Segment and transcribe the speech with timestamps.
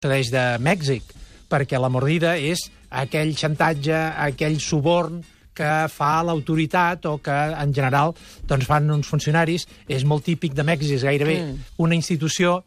[0.00, 1.10] procedeix de Mèxic,
[1.50, 5.18] perquè la mordida és aquell xantatge, aquell suborn
[5.52, 8.14] que fa l'autoritat o que, en general,
[8.48, 9.66] doncs fan uns funcionaris.
[9.92, 11.58] És molt típic de Mèxic, és gairebé Mm.
[11.84, 12.64] una institució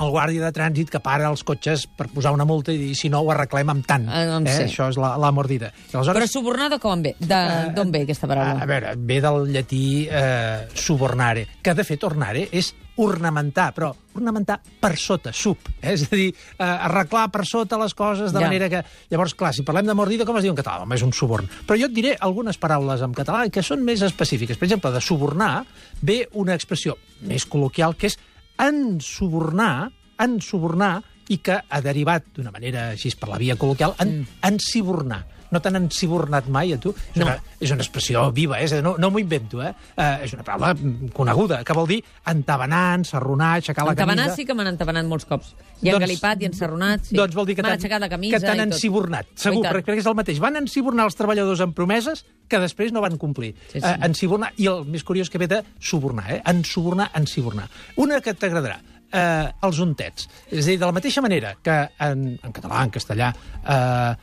[0.00, 3.08] el guàrdia de trànsit que para els cotxes per posar una multa i dir, si
[3.08, 4.08] no, ho arreglem amb tant.
[4.08, 4.62] Ah, doncs sí.
[4.62, 4.70] eh?
[4.70, 5.70] Això és la, la mordida.
[5.72, 7.14] I Però aleshores, subornar de com ve?
[7.18, 8.58] De- D'on ve aquesta a, paraula?
[8.62, 14.54] a veure, ve del llatí eh, subornare, que de fet ornare és ornamentar, però ornamentar
[14.80, 15.92] per sota, sub, eh?
[15.92, 18.46] és a dir, eh, arreglar per sota les coses de Ja.
[18.46, 18.80] manera que...
[19.12, 20.80] Llavors, clar, si parlem de mordida, com es diu en català?
[20.84, 21.48] Home, és un suborn.
[21.68, 24.56] Però jo et diré algunes paraules en català que són més específiques.
[24.56, 25.66] Per exemple, de subornar
[26.00, 28.16] ve una expressió més col·loquial que és
[28.62, 29.90] ensubornar,
[30.22, 30.94] ensubornar,
[31.28, 34.36] i que ha derivat d'una manera així per la via col·loquial en mm.
[34.46, 35.22] ensibornar.
[35.50, 36.94] No t'han ensibornat mai, a tu?
[37.16, 37.24] No.
[37.26, 38.64] una, és una expressió viva, eh?
[38.66, 39.72] És no, no m'ho invento, eh?
[39.96, 40.10] eh?
[40.26, 40.74] És una paraula
[41.14, 44.36] coneguda, que vol dir entabanar, ensarronar, aixecar la Entabanar camisa...
[44.40, 45.54] sí que m'han entabanat molts cops.
[45.76, 47.16] I Doncs- engalipat i ensarronat, sí.
[47.18, 48.62] Doncs vol dir que M'han aixecat la camisa que t'han
[49.36, 49.76] Oh, segur, tant.
[49.76, 50.40] perquè, és el mateix.
[50.40, 53.52] Van ensibornar els treballadors amb promeses que després no van complir.
[53.72, 53.94] Sí, sí.
[54.08, 56.42] Ensibornar, I el més curiós que ve de subornar, eh?
[56.48, 57.68] Ensubornar, ensibornar.
[58.00, 58.78] Una que t'agradarà,
[59.12, 60.28] eh, els untets.
[60.50, 64.16] És a dir, de la mateixa manera que en, en català, en castellà, eh,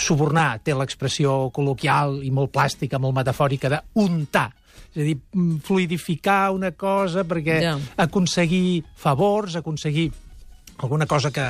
[0.00, 4.50] subornar té l'expressió col·loquial i molt plàstica, molt metafòrica de untar.
[4.94, 7.78] És a dir, mm, fluidificar una cosa perquè Ja.
[7.96, 10.12] aconseguir favors, aconseguir
[10.78, 11.44] alguna cosa que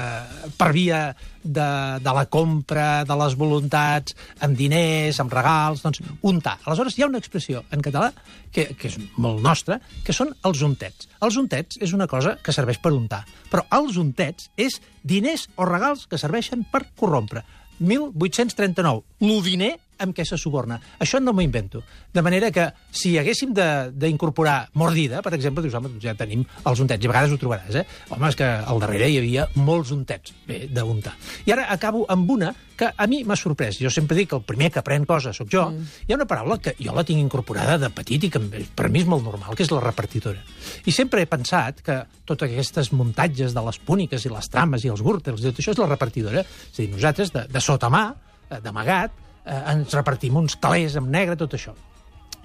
[0.56, 6.58] per via de, de la compra, de les voluntats, amb diners, amb regals, doncs untar.
[6.64, 8.12] Aleshores, hi ha una expressió en català
[8.52, 11.08] que, que és molt nostra, que són els untets.
[11.20, 15.66] Els untets és una cosa que serveix per untar, però els untets és diners o
[15.66, 17.42] regals que serveixen per corrompre.
[17.80, 19.02] 1839.
[19.20, 20.78] L'udiner amb què se suborna.
[21.00, 21.82] Això no m'ho invento.
[22.12, 26.44] De manera que, si haguéssim de- d'incorporar mordida, per exemple, dius, home, doncs ja tenim
[26.64, 27.86] els untets, i a vegades ho trobaràs, eh?
[28.10, 31.14] Home, és que al darrere hi havia molts untets, bé, d'untar.
[31.46, 33.78] I ara acabo amb una que a mi m'ha sorprès.
[33.80, 35.70] Jo sempre dic que el primer que aprèn coses sóc jo.
[35.70, 35.86] Mm.
[36.08, 38.38] Hi ha una paraula que jo la tinc incorporada de petit i que
[38.76, 40.42] per mi és molt normal, que és la repartidora.
[40.84, 44.88] I sempre he pensat que totes aquestes muntatges de les púniques i les trames i
[44.92, 46.40] els gürtels i tot això és la repartidora.
[46.44, 48.14] És a dir, nosaltres, de, de sota mà,
[48.50, 49.10] eh, d'amagat,
[49.46, 51.74] eh, ens repartim uns calés amb negre, tot això.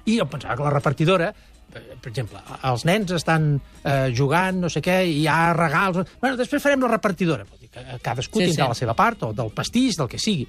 [0.06, 1.31] I jo pensava que la repartidora,
[1.73, 6.03] eh, per exemple, els nens estan eh, jugant, no sé què, i hi ha regals...
[6.22, 7.47] Bueno, després farem la repartidora.
[7.72, 8.72] Que cadascú sí, tindrà sí.
[8.73, 10.47] la seva part, o del pastís, del que sigui.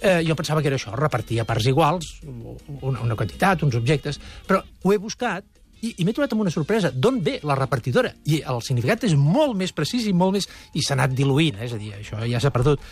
[0.00, 4.18] Eh, jo pensava que era això, repartir a parts iguals, una, una quantitat, uns objectes,
[4.48, 5.46] però ho he buscat
[5.84, 6.90] i, i m'he trobat amb una sorpresa.
[6.90, 8.14] D'on ve la repartidora?
[8.30, 10.48] I el significat és molt més precís i molt més...
[10.74, 11.68] I s'ha anat diluint, eh?
[11.68, 12.82] és a dir, això ja s'ha perdut.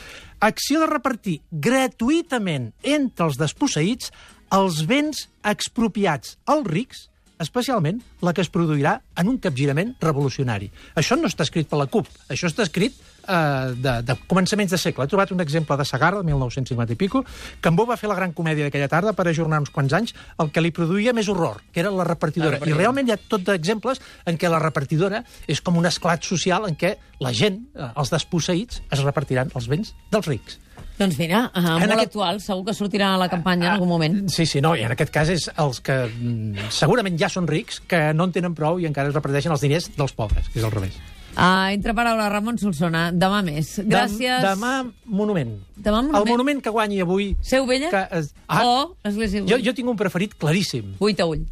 [0.42, 4.12] Acció de repartir gratuïtament entre els desposseïts
[4.52, 7.06] els béns expropiats als rics,
[7.42, 10.68] especialment la que es produirà en un capgirament revolucionari.
[10.98, 14.78] Això no està escrit per la CUP, això està escrit eh, de, de començaments de
[14.80, 15.04] segle.
[15.04, 17.24] He trobat un exemple de Sagarra, del 1950 i pico,
[17.60, 20.64] Cambó va fer la gran comèdia d'aquella tarda per ajornar uns quants anys el que
[20.64, 22.56] li produïa més horror, que era la repartidora.
[22.56, 22.76] La repartidora.
[22.76, 26.68] I realment hi ha tot d'exemples en què la repartidora és com un esclat social
[26.68, 30.58] en què la gent, eh, els desposseïts, es repartiran els béns dels rics.
[30.98, 34.28] Doncs mira, uh, molt aquest- actual, segur que sortirà a la campanya en algun moment.
[34.30, 37.80] Sí, sí, no, i en aquest cas és els que mm, segurament ja són rics,
[37.88, 40.64] que no en tenen prou i encara es reparteixen els diners dels pobres, que és
[40.68, 41.00] al revés.
[41.32, 43.78] Uh, entre paraules, Ramon Solsona, demà més.
[43.80, 44.42] Gràcies.
[44.44, 44.72] Dem demà,
[45.06, 45.54] monument.
[45.76, 46.20] Demà monument.
[46.20, 47.30] El monument que guanyi avui...
[47.40, 48.34] Seu Vella Que es...
[48.52, 50.92] o l'Església jo, jo tinc un preferit claríssim.
[51.00, 51.46] Vuit a ull.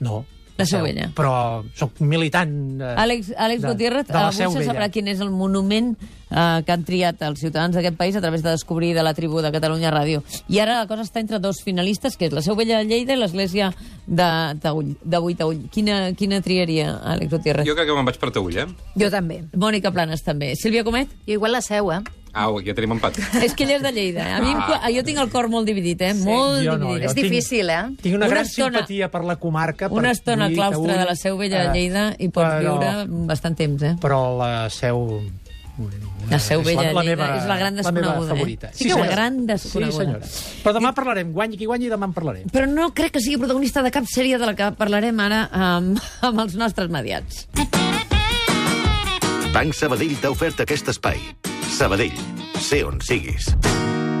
[0.00, 0.22] No.
[0.56, 1.10] La Seu Vella.
[1.14, 2.80] Però sóc militant...
[2.80, 5.90] Eh, Àlex, Àlex de- Gutiérrez, de la avui se sabrà quin és el monument
[6.30, 9.42] eh, que han triat els ciutadans d'aquest país a través de descobrir de la tribu
[9.44, 10.22] de Catalunya Ràdio.
[10.48, 13.12] I ara la cosa està entre dos finalistes, que és la Seu Vella de Lleida
[13.12, 13.68] i l'Església
[14.06, 14.30] de,
[14.62, 15.66] de, Ull, de Vuit a Ull.
[15.70, 17.68] Quina, quina triaria, Àlex Gutiérrez?
[17.68, 18.66] Jo crec que me'n vaig per Taüll, eh?
[18.96, 19.42] Jo també.
[19.52, 20.54] Mònica Planes, també.
[20.56, 21.12] Sílvia Comet?
[21.28, 22.00] Jo igual la seu, eh?
[22.36, 23.16] Au, ja tenim empat.
[23.40, 24.26] És que ella és de Lleida.
[24.36, 24.90] A mi, Ah.
[24.92, 26.12] jo tinc el cor molt dividit, eh?
[26.14, 27.06] Molt Jo no, dividit.
[27.06, 27.82] jo És difícil, eh?
[28.02, 29.88] Tinc una, Una gran estona- simpatia per la comarca.
[29.88, 32.46] per Una estona al claustre Taüll, de la Seu Vella de eh, Lleida i pots
[32.46, 33.96] però- viure bastant temps, eh?
[34.00, 35.22] Però la Seu...
[36.30, 38.36] La Seu és Vella de la Lleida meva- és la gran La meva desconeguda, eh?
[38.36, 38.70] favorita.
[38.72, 39.92] Sí que la gran desconeguda.
[39.92, 40.26] Sí, senyora.
[40.64, 41.32] Però demà parlarem.
[41.32, 42.46] Guanyi qui guanyi, demà en parlarem.
[42.50, 45.98] Però no crec que sigui protagonista de cap sèrie de la que parlarem ara amb,
[46.22, 47.46] amb els nostres mediats.
[49.52, 51.20] Banc Sabadell t'ha ofert aquest espai.
[51.76, 52.16] Sabadell,
[52.56, 53.75] sé on siguis.